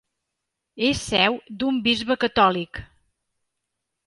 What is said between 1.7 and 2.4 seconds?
bisbe